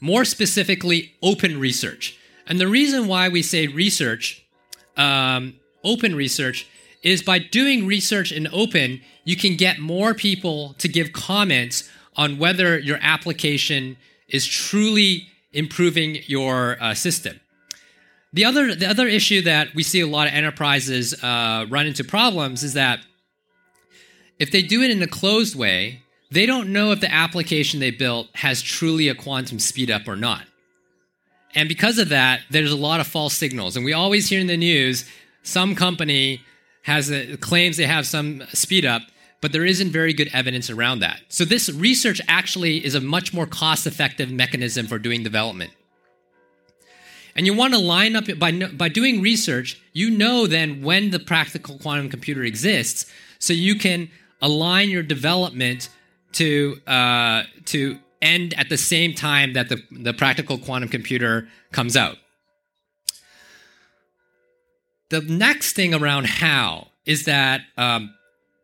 more 0.00 0.24
specifically, 0.24 1.12
open 1.22 1.60
research. 1.60 2.16
And 2.46 2.58
the 2.58 2.68
reason 2.68 3.06
why 3.06 3.28
we 3.28 3.42
say 3.42 3.66
research, 3.66 4.44
um, 4.96 5.54
open 5.84 6.14
research, 6.14 6.66
is 7.02 7.22
by 7.22 7.38
doing 7.38 7.86
research 7.86 8.32
in 8.32 8.48
open, 8.52 9.00
you 9.24 9.36
can 9.36 9.56
get 9.56 9.78
more 9.78 10.14
people 10.14 10.74
to 10.78 10.88
give 10.88 11.12
comments 11.12 11.88
on 12.16 12.38
whether 12.38 12.78
your 12.78 12.98
application 13.00 13.96
is 14.30 14.46
truly 14.46 15.28
improving 15.52 16.18
your 16.26 16.76
uh, 16.80 16.94
system. 16.94 17.40
The 18.32 18.44
other, 18.44 18.74
the 18.74 18.86
other 18.86 19.08
issue 19.08 19.42
that 19.42 19.74
we 19.74 19.82
see 19.82 20.00
a 20.00 20.06
lot 20.06 20.28
of 20.28 20.34
enterprises 20.34 21.14
uh, 21.22 21.66
run 21.68 21.86
into 21.86 22.04
problems 22.04 22.62
is 22.62 22.74
that 22.74 23.00
if 24.38 24.52
they 24.52 24.62
do 24.62 24.82
it 24.82 24.90
in 24.90 25.02
a 25.02 25.08
closed 25.08 25.56
way, 25.56 26.02
they 26.30 26.46
don't 26.46 26.72
know 26.72 26.92
if 26.92 27.00
the 27.00 27.12
application 27.12 27.80
they 27.80 27.90
built 27.90 28.28
has 28.34 28.62
truly 28.62 29.08
a 29.08 29.14
quantum 29.14 29.58
speedup 29.58 30.06
or 30.06 30.16
not. 30.16 30.44
And 31.54 31.68
because 31.68 31.98
of 31.98 32.10
that, 32.10 32.42
there's 32.50 32.70
a 32.70 32.76
lot 32.76 33.00
of 33.00 33.06
false 33.08 33.34
signals. 33.34 33.76
And 33.76 33.84
we 33.84 33.92
always 33.92 34.28
hear 34.28 34.40
in 34.40 34.46
the 34.46 34.56
news 34.56 35.04
some 35.42 35.74
company 35.74 36.40
has 36.82 37.10
a, 37.10 37.36
claims 37.38 37.76
they 37.76 37.86
have 37.86 38.06
some 38.06 38.42
speed 38.52 38.84
up, 38.84 39.02
but 39.40 39.52
there 39.52 39.64
isn't 39.64 39.90
very 39.90 40.12
good 40.12 40.30
evidence 40.32 40.70
around 40.70 41.00
that. 41.00 41.20
So 41.28 41.44
this 41.44 41.70
research 41.70 42.20
actually 42.28 42.84
is 42.84 42.94
a 42.94 43.00
much 43.00 43.32
more 43.32 43.46
cost-effective 43.46 44.30
mechanism 44.30 44.86
for 44.86 44.98
doing 44.98 45.22
development. 45.22 45.72
And 47.36 47.46
you 47.46 47.54
want 47.54 47.72
to 47.74 47.78
line 47.78 48.16
up 48.16 48.24
by 48.38 48.52
by 48.52 48.88
doing 48.88 49.22
research, 49.22 49.80
you 49.92 50.10
know 50.10 50.46
then 50.46 50.82
when 50.82 51.10
the 51.10 51.18
practical 51.20 51.78
quantum 51.78 52.08
computer 52.08 52.42
exists, 52.42 53.10
so 53.38 53.52
you 53.52 53.76
can 53.76 54.10
align 54.42 54.90
your 54.90 55.02
development 55.02 55.88
to 56.32 56.80
uh, 56.86 57.44
to 57.66 57.98
end 58.20 58.54
at 58.58 58.68
the 58.68 58.76
same 58.76 59.14
time 59.14 59.54
that 59.54 59.68
the, 59.68 59.82
the 59.90 60.12
practical 60.12 60.58
quantum 60.58 60.88
computer 60.88 61.48
comes 61.72 61.96
out. 61.96 62.16
The 65.08 65.22
next 65.22 65.74
thing 65.74 65.94
around 65.94 66.26
how 66.26 66.88
is 67.06 67.24
that 67.24 67.62
um, 67.76 68.14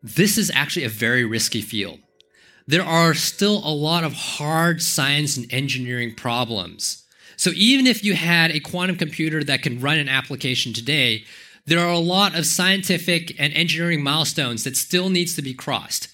this 0.07 0.39
is 0.39 0.53
actually 0.55 0.85
a 0.85 0.89
very 0.89 1.25
risky 1.25 1.61
field. 1.61 1.99
There 2.69 2.85
are 2.85 3.15
still 3.15 3.61
a 3.65 3.75
lot 3.75 4.05
of 4.05 4.13
hard 4.13 4.81
science 4.83 5.37
and 5.37 5.53
engineering 5.53 6.15
problems. 6.15 7.05
So 7.37 7.51
even 7.55 7.87
if 7.87 8.05
you 8.05 8.15
had 8.15 8.51
a 8.51 8.61
quantum 8.61 8.97
computer 8.97 9.43
that 9.45 9.63
can 9.63 9.81
run 9.81 9.99
an 9.99 10.09
application 10.09 10.73
today, 10.73 11.25
there 11.67 11.81
are 11.81 11.91
a 11.91 11.99
lot 11.99 12.39
of 12.39 12.47
scientific 12.47 13.35
and 13.39 13.53
engineering 13.53 14.03
milestones 14.03 14.65
that 14.65 14.77
still 14.77 15.11
needs 15.11 15.35
to 15.35 15.43
be 15.43 15.55
crossed. 15.55 16.09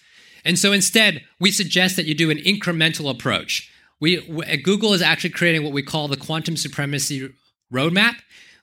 And 0.45 0.59
so 0.59 0.73
instead, 0.73 1.23
we 1.39 1.51
suggest 1.51 1.97
that 1.97 2.07
you 2.07 2.15
do 2.15 2.31
an 2.31 2.39
incremental 2.39 3.11
approach. 3.11 3.71
We, 4.01 4.19
uh, 4.19 4.57
Google 4.63 4.95
is 4.95 5.03
actually 5.03 5.31
creating 5.31 5.63
what 5.63 5.73
we 5.73 5.83
call 5.83 6.09
the 6.09 6.17
quantum 6.17 6.57
supremacy 6.57 7.33
roadmap, 7.73 8.17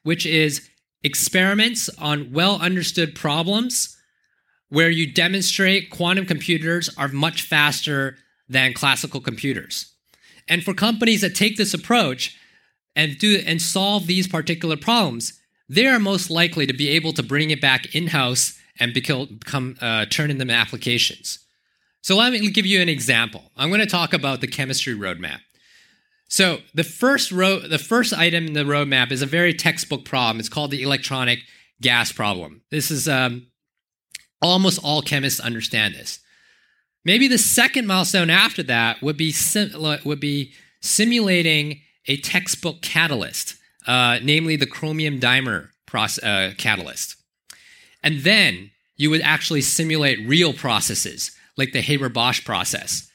which 0.03 0.25
is 0.25 0.67
experiments 1.03 1.87
on 1.99 2.33
well 2.33 2.59
understood 2.59 3.15
problems 3.15 3.95
where 4.69 4.89
you 4.89 5.11
demonstrate 5.11 5.89
quantum 5.89 6.25
computers 6.25 6.89
are 6.97 7.07
much 7.07 7.41
faster 7.41 8.17
than 8.47 8.73
classical 8.73 9.19
computers. 9.21 9.93
And 10.47 10.63
for 10.63 10.73
companies 10.73 11.21
that 11.21 11.35
take 11.35 11.57
this 11.57 11.73
approach 11.73 12.37
and 12.95 13.17
do 13.17 13.41
and 13.45 13.61
solve 13.61 14.07
these 14.07 14.27
particular 14.27 14.77
problems, 14.77 15.39
they 15.67 15.85
are 15.85 15.99
most 15.99 16.29
likely 16.29 16.65
to 16.65 16.73
be 16.73 16.89
able 16.89 17.13
to 17.13 17.23
bring 17.23 17.51
it 17.51 17.61
back 17.61 17.93
in-house 17.93 18.57
and 18.79 18.93
become 18.93 19.77
uh, 19.81 20.05
turn 20.05 20.31
into 20.31 20.51
applications. 20.51 21.39
So 22.01 22.15
let 22.15 22.31
me 22.31 22.49
give 22.49 22.65
you 22.65 22.81
an 22.81 22.89
example. 22.89 23.51
I'm 23.57 23.69
going 23.69 23.81
to 23.81 23.85
talk 23.85 24.13
about 24.13 24.41
the 24.41 24.47
chemistry 24.47 24.95
roadmap. 24.95 25.39
So 26.27 26.59
the 26.73 26.83
first 26.83 27.31
ro- 27.31 27.59
the 27.59 27.77
first 27.77 28.13
item 28.13 28.47
in 28.47 28.53
the 28.53 28.63
roadmap 28.63 29.11
is 29.11 29.21
a 29.21 29.25
very 29.25 29.53
textbook 29.53 30.05
problem. 30.05 30.39
It's 30.39 30.49
called 30.49 30.71
the 30.71 30.81
electronic 30.81 31.39
gas 31.81 32.11
problem. 32.11 32.61
This 32.71 32.89
is 32.89 33.07
um, 33.07 33.47
almost 34.41 34.79
all 34.83 35.01
chemists 35.01 35.39
understand 35.39 35.95
this. 35.95 36.19
Maybe 37.05 37.27
the 37.27 37.37
second 37.37 37.87
milestone 37.87 38.29
after 38.29 38.63
that 38.63 39.01
would 39.01 39.17
be 39.17 39.31
sim- 39.31 39.71
would 40.05 40.19
be 40.19 40.53
simulating 40.81 41.81
a 42.07 42.17
textbook 42.17 42.81
catalyst, 42.81 43.55
uh, 43.87 44.19
namely 44.23 44.55
the 44.55 44.67
chromium 44.67 45.19
dimer 45.19 45.69
uh, 45.93 46.51
catalyst, 46.57 47.15
and 48.03 48.19
then 48.21 48.71
you 48.97 49.09
would 49.09 49.21
actually 49.21 49.61
simulate 49.61 50.27
real 50.27 50.53
processes 50.53 51.31
like 51.57 51.71
the 51.71 51.81
Haber-Bosch 51.81 52.45
process. 52.45 53.09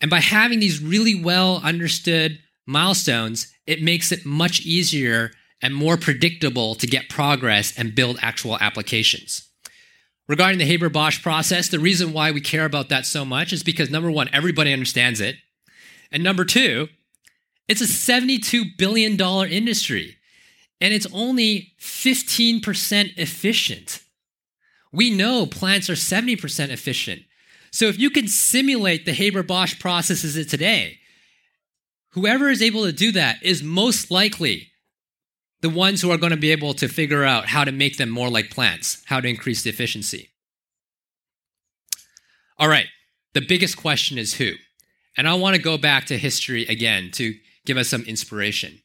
And 0.00 0.10
by 0.10 0.20
having 0.20 0.60
these 0.60 0.82
really 0.82 1.14
well 1.14 1.60
understood 1.62 2.40
milestones, 2.66 3.52
it 3.66 3.82
makes 3.82 4.12
it 4.12 4.26
much 4.26 4.60
easier 4.62 5.30
and 5.62 5.74
more 5.74 5.96
predictable 5.96 6.74
to 6.74 6.86
get 6.86 7.08
progress 7.08 7.72
and 7.78 7.94
build 7.94 8.18
actual 8.20 8.58
applications. 8.58 9.48
Regarding 10.26 10.58
the 10.58 10.64
Haber 10.64 10.88
Bosch 10.88 11.22
process, 11.22 11.68
the 11.68 11.78
reason 11.78 12.12
why 12.12 12.30
we 12.30 12.40
care 12.40 12.64
about 12.64 12.88
that 12.88 13.04
so 13.04 13.24
much 13.24 13.52
is 13.52 13.62
because 13.62 13.90
number 13.90 14.10
one, 14.10 14.30
everybody 14.32 14.72
understands 14.72 15.20
it. 15.20 15.36
And 16.10 16.22
number 16.22 16.44
two, 16.44 16.88
it's 17.68 17.80
a 17.80 17.84
$72 17.84 18.76
billion 18.78 19.20
industry 19.50 20.16
and 20.80 20.92
it's 20.92 21.06
only 21.12 21.72
15% 21.80 23.16
efficient. 23.16 24.02
We 24.92 25.10
know 25.10 25.46
plants 25.46 25.90
are 25.90 25.94
70% 25.94 26.70
efficient. 26.70 27.22
So 27.70 27.86
if 27.86 27.98
you 27.98 28.10
can 28.10 28.28
simulate 28.28 29.04
the 29.04 29.12
Haber-Bosch 29.12 29.80
processes 29.80 30.36
of 30.36 30.48
today, 30.48 30.98
whoever 32.10 32.48
is 32.48 32.62
able 32.62 32.84
to 32.84 32.92
do 32.92 33.12
that 33.12 33.42
is 33.42 33.62
most 33.62 34.10
likely 34.10 34.70
the 35.64 35.70
ones 35.70 36.02
who 36.02 36.10
are 36.10 36.18
going 36.18 36.30
to 36.30 36.36
be 36.36 36.52
able 36.52 36.74
to 36.74 36.86
figure 36.86 37.24
out 37.24 37.46
how 37.46 37.64
to 37.64 37.72
make 37.72 37.96
them 37.96 38.10
more 38.10 38.28
like 38.28 38.50
plants, 38.50 39.02
how 39.06 39.18
to 39.18 39.26
increase 39.26 39.62
the 39.62 39.70
efficiency. 39.70 40.28
All 42.58 42.68
right, 42.68 42.88
the 43.32 43.40
biggest 43.40 43.78
question 43.78 44.18
is 44.18 44.34
who? 44.34 44.52
And 45.16 45.26
I 45.26 45.32
want 45.32 45.56
to 45.56 45.62
go 45.62 45.78
back 45.78 46.04
to 46.08 46.18
history 46.18 46.66
again 46.66 47.10
to 47.12 47.32
give 47.64 47.78
us 47.78 47.88
some 47.88 48.02
inspiration. 48.02 48.82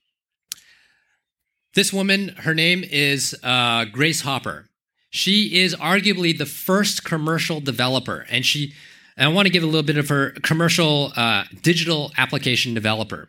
This 1.75 1.91
woman, 1.91 2.29
her 2.29 2.55
name 2.55 2.85
is 2.89 3.35
uh, 3.43 3.83
Grace 3.83 4.21
Hopper. 4.21 4.69
She 5.09 5.59
is 5.59 5.75
arguably 5.75 6.37
the 6.37 6.45
first 6.45 7.03
commercial 7.03 7.59
developer, 7.59 8.25
and 8.29 8.45
she. 8.45 8.73
And 9.17 9.27
I 9.27 9.33
want 9.33 9.47
to 9.47 9.51
give 9.51 9.63
a 9.63 9.65
little 9.65 9.83
bit 9.83 9.97
of 9.97 10.07
her 10.07 10.29
commercial 10.43 11.11
uh, 11.17 11.43
digital 11.61 12.13
application 12.17 12.73
developer. 12.73 13.27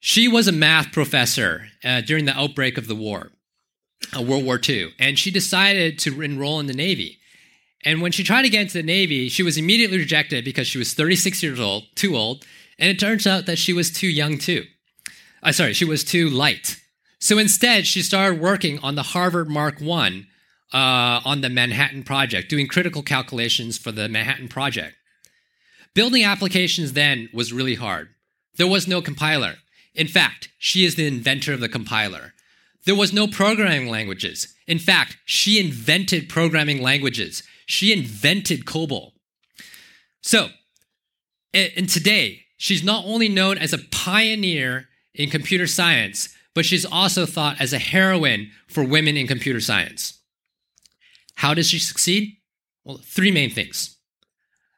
She 0.00 0.28
was 0.28 0.46
a 0.46 0.52
math 0.52 0.92
professor 0.92 1.68
uh, 1.84 2.02
during 2.02 2.24
the 2.24 2.38
outbreak 2.38 2.78
of 2.78 2.86
the 2.86 2.94
war, 2.94 3.32
uh, 4.16 4.22
World 4.22 4.44
War 4.44 4.60
II, 4.66 4.92
and 4.98 5.18
she 5.18 5.30
decided 5.30 5.98
to 6.00 6.22
enroll 6.22 6.60
in 6.60 6.66
the 6.66 6.74
Navy. 6.74 7.18
And 7.84 8.00
when 8.00 8.12
she 8.12 8.24
tried 8.24 8.42
to 8.42 8.48
get 8.48 8.62
into 8.62 8.74
the 8.74 8.82
Navy, 8.82 9.28
she 9.28 9.42
was 9.42 9.56
immediately 9.56 9.98
rejected 9.98 10.44
because 10.44 10.66
she 10.66 10.78
was 10.78 10.94
36 10.94 11.42
years 11.42 11.60
old, 11.60 11.84
too 11.94 12.16
old, 12.16 12.44
and 12.78 12.88
it 12.88 12.98
turns 12.98 13.26
out 13.26 13.46
that 13.46 13.58
she 13.58 13.72
was 13.72 13.90
too 13.90 14.08
young 14.08 14.38
too. 14.38 14.64
Uh, 15.42 15.52
sorry, 15.52 15.72
she 15.72 15.84
was 15.84 16.04
too 16.04 16.28
light. 16.28 16.80
So 17.20 17.38
instead, 17.38 17.86
she 17.86 18.02
started 18.02 18.40
working 18.40 18.78
on 18.80 18.94
the 18.94 19.02
Harvard 19.02 19.48
Mark 19.48 19.82
I 19.82 20.26
uh, 20.72 21.20
on 21.24 21.40
the 21.40 21.48
Manhattan 21.48 22.04
Project, 22.04 22.48
doing 22.48 22.68
critical 22.68 23.02
calculations 23.02 23.78
for 23.78 23.90
the 23.90 24.08
Manhattan 24.08 24.48
Project. 24.48 24.94
Building 25.94 26.24
applications 26.24 26.92
then 26.92 27.28
was 27.32 27.52
really 27.52 27.74
hard. 27.74 28.10
There 28.56 28.66
was 28.68 28.86
no 28.86 29.02
compiler. 29.02 29.56
In 29.94 30.06
fact, 30.06 30.48
she 30.58 30.84
is 30.84 30.94
the 30.94 31.06
inventor 31.06 31.52
of 31.52 31.60
the 31.60 31.68
compiler. 31.68 32.34
There 32.84 32.94
was 32.94 33.12
no 33.12 33.26
programming 33.26 33.88
languages. 33.88 34.54
In 34.66 34.78
fact, 34.78 35.18
she 35.24 35.58
invented 35.58 36.28
programming 36.28 36.80
languages. 36.80 37.42
She 37.66 37.92
invented 37.92 38.64
COBOL. 38.64 39.12
So, 40.22 40.48
and 41.52 41.88
today, 41.88 42.42
she's 42.56 42.84
not 42.84 43.04
only 43.04 43.28
known 43.28 43.58
as 43.58 43.72
a 43.72 43.78
pioneer 43.78 44.88
in 45.14 45.30
computer 45.30 45.66
science, 45.66 46.28
but 46.54 46.64
she's 46.64 46.84
also 46.84 47.26
thought 47.26 47.60
as 47.60 47.72
a 47.72 47.78
heroine 47.78 48.50
for 48.68 48.84
women 48.84 49.16
in 49.16 49.26
computer 49.26 49.60
science. 49.60 50.20
How 51.36 51.54
does 51.54 51.68
she 51.68 51.78
succeed? 51.78 52.36
Well, 52.84 53.00
three 53.04 53.30
main 53.30 53.50
things. 53.50 53.96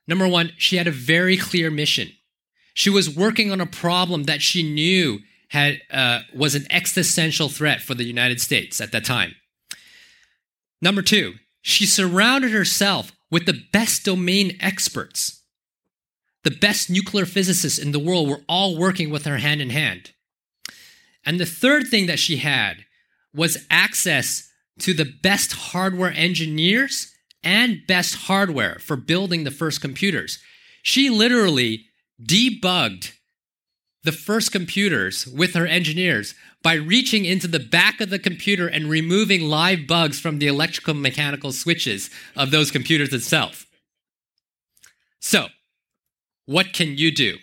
Number 0.06 0.26
one, 0.26 0.52
she 0.56 0.76
had 0.76 0.88
a 0.88 0.92
very 0.92 1.36
clear 1.36 1.70
mission. 1.70 2.10
She 2.80 2.88
was 2.88 3.14
working 3.14 3.52
on 3.52 3.60
a 3.60 3.66
problem 3.66 4.22
that 4.22 4.40
she 4.40 4.62
knew 4.62 5.18
had 5.48 5.82
uh, 5.90 6.20
was 6.34 6.54
an 6.54 6.64
existential 6.70 7.50
threat 7.50 7.82
for 7.82 7.94
the 7.94 8.04
United 8.04 8.40
States 8.40 8.80
at 8.80 8.90
that 8.92 9.04
time. 9.04 9.34
Number 10.80 11.02
two, 11.02 11.34
she 11.60 11.84
surrounded 11.84 12.52
herself 12.52 13.12
with 13.30 13.44
the 13.44 13.60
best 13.70 14.06
domain 14.06 14.56
experts. 14.60 15.42
The 16.42 16.52
best 16.52 16.88
nuclear 16.88 17.26
physicists 17.26 17.78
in 17.78 17.92
the 17.92 17.98
world 17.98 18.30
were 18.30 18.40
all 18.48 18.78
working 18.78 19.10
with 19.10 19.26
her 19.26 19.36
hand 19.36 19.60
in 19.60 19.68
hand. 19.68 20.12
And 21.26 21.38
the 21.38 21.44
third 21.44 21.86
thing 21.86 22.06
that 22.06 22.18
she 22.18 22.38
had 22.38 22.86
was 23.34 23.66
access 23.68 24.48
to 24.78 24.94
the 24.94 25.12
best 25.22 25.52
hardware 25.52 26.14
engineers 26.16 27.12
and 27.44 27.86
best 27.86 28.14
hardware 28.14 28.78
for 28.78 28.96
building 28.96 29.44
the 29.44 29.50
first 29.50 29.82
computers. 29.82 30.38
She 30.82 31.10
literally 31.10 31.89
debugged 32.22 33.12
the 34.02 34.12
first 34.12 34.52
computers 34.52 35.26
with 35.26 35.54
her 35.54 35.66
engineers 35.66 36.34
by 36.62 36.74
reaching 36.74 37.24
into 37.24 37.46
the 37.46 37.60
back 37.60 38.00
of 38.00 38.10
the 38.10 38.18
computer 38.18 38.66
and 38.66 38.88
removing 38.88 39.42
live 39.42 39.86
bugs 39.86 40.20
from 40.20 40.38
the 40.38 40.46
electrical 40.46 40.94
mechanical 40.94 41.52
switches 41.52 42.10
of 42.36 42.50
those 42.50 42.70
computers 42.70 43.12
itself. 43.12 43.66
So, 45.20 45.48
what 46.46 46.72
can 46.72 46.96
you 46.96 47.10
do? 47.10 47.36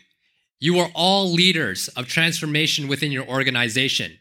You 0.59 0.79
are 0.79 0.89
all 0.95 1.31
leaders 1.31 1.87
of 1.89 2.07
transformation 2.07 2.87
within 2.87 3.11
your 3.11 3.27
organization. 3.27 4.19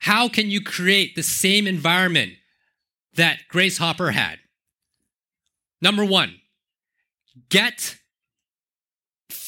How 0.00 0.28
can 0.28 0.50
you 0.50 0.60
create 0.60 1.14
the 1.14 1.22
same 1.22 1.66
environment 1.66 2.32
that 3.14 3.38
Grace 3.48 3.78
Hopper 3.78 4.10
had? 4.10 4.38
Number 5.80 6.04
one, 6.04 6.40
get, 7.48 7.96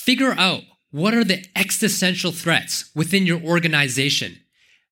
figure 0.06 0.34
out 0.38 0.62
what 0.90 1.12
are 1.12 1.24
the 1.24 1.44
existential 1.54 2.32
threats 2.32 2.90
within 2.94 3.26
your 3.26 3.42
organization. 3.42 4.40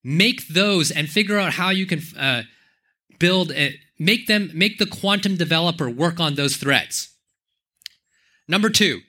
Make 0.03 0.49
those 0.49 0.91
and 0.91 1.09
figure 1.09 1.39
out 1.39 1.55
how 1.55 1.71
you 1.71 1.87
can 1.87 2.01
uh, 2.19 2.43
build 3.19 3.51
it, 3.51 3.77
make 3.99 4.27
them, 4.27 4.51
make 4.53 4.79
the 4.79 4.87
quantum 4.87 5.37
developer 5.37 5.89
work 5.89 6.21
on 6.21 6.35
those 6.35 6.57
threats. 6.57 7.15
Number 8.47 8.69
two, 8.69 9.01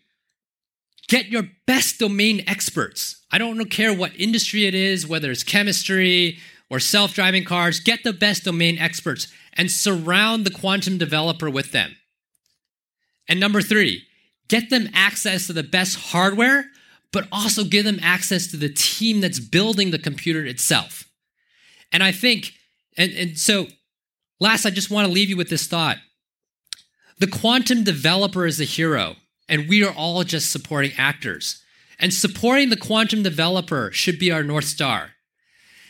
Get 1.07 1.27
your 1.27 1.43
best 1.67 1.99
domain 1.99 2.43
experts. 2.47 3.23
I 3.31 3.37
don't 3.37 3.63
care 3.69 3.93
what 3.93 4.19
industry 4.19 4.65
it 4.65 4.73
is, 4.73 5.05
whether 5.05 5.29
it's 5.29 5.43
chemistry 5.43 6.39
or 6.69 6.79
self 6.79 7.13
driving 7.13 7.43
cars, 7.43 7.79
get 7.79 8.03
the 8.03 8.13
best 8.13 8.43
domain 8.43 8.79
experts 8.79 9.27
and 9.53 9.69
surround 9.69 10.45
the 10.45 10.51
quantum 10.51 10.97
developer 10.97 11.49
with 11.49 11.71
them. 11.71 11.95
And 13.29 13.39
number 13.39 13.61
three, 13.61 14.03
get 14.47 14.69
them 14.69 14.89
access 14.93 15.47
to 15.47 15.53
the 15.53 15.63
best 15.63 15.97
hardware, 15.97 16.65
but 17.11 17.27
also 17.31 17.63
give 17.63 17.85
them 17.85 17.99
access 18.01 18.47
to 18.47 18.57
the 18.57 18.69
team 18.69 19.21
that's 19.21 19.39
building 19.39 19.91
the 19.91 19.99
computer 19.99 20.45
itself. 20.45 21.05
And 21.91 22.03
I 22.03 22.11
think, 22.11 22.53
and, 22.97 23.11
and 23.13 23.37
so 23.37 23.67
last, 24.39 24.65
I 24.65 24.69
just 24.69 24.91
want 24.91 25.07
to 25.07 25.13
leave 25.13 25.29
you 25.29 25.37
with 25.37 25.49
this 25.49 25.67
thought. 25.67 25.97
The 27.19 27.27
quantum 27.27 27.83
developer 27.83 28.45
is 28.45 28.57
the 28.57 28.65
hero 28.65 29.15
and 29.47 29.69
we 29.69 29.83
are 29.83 29.93
all 29.93 30.23
just 30.23 30.51
supporting 30.51 30.91
actors. 30.97 31.61
And 31.99 32.13
supporting 32.13 32.69
the 32.69 32.77
quantum 32.77 33.23
developer 33.23 33.91
should 33.91 34.19
be 34.19 34.31
our 34.31 34.43
North 34.43 34.65
Star. 34.65 35.11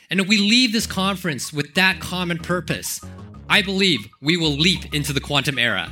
And 0.10 0.20
if 0.20 0.28
we 0.28 0.38
leave 0.38 0.72
this 0.72 0.86
conference 0.86 1.52
with 1.52 1.74
that 1.74 2.00
common 2.00 2.38
purpose, 2.38 3.02
I 3.50 3.64
believe 3.64 4.08
we 4.22 4.38
will 4.38 4.52
leap 4.52 4.94
into 4.94 5.14
the 5.14 5.20
quantum 5.20 5.58
era. 5.58 5.92